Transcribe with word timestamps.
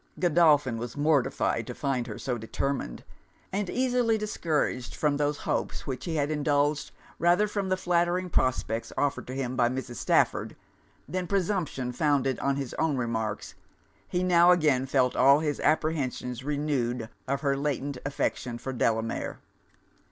Godolphin 0.19 0.79
was 0.79 0.97
mortified 0.97 1.67
to 1.67 1.75
find 1.75 2.07
her 2.07 2.17
so 2.17 2.35
determined. 2.39 3.03
And 3.53 3.69
easily 3.69 4.17
discouraged 4.17 4.95
from 4.95 5.17
those 5.17 5.37
hopes 5.41 5.85
which 5.85 6.05
he 6.05 6.15
had 6.15 6.31
indulged 6.31 6.89
rather 7.19 7.47
from 7.47 7.69
the 7.69 7.77
flattering 7.77 8.27
prospects 8.31 8.91
offered 8.97 9.27
to 9.27 9.35
him 9.35 9.55
by 9.55 9.69
Mrs. 9.69 9.97
Stafford 9.97 10.55
than 11.07 11.27
presumption 11.27 11.91
founded 11.91 12.39
on 12.39 12.55
his 12.55 12.73
own 12.79 12.97
remarks, 12.97 13.53
he 14.07 14.23
now 14.23 14.49
again 14.49 14.87
felt 14.87 15.15
all 15.15 15.39
his 15.41 15.59
apprehensions 15.59 16.43
renewed 16.43 17.07
of 17.27 17.41
her 17.41 17.55
latent 17.55 17.99
affection 18.03 18.57
for 18.57 18.73
Delamere. 18.73 19.37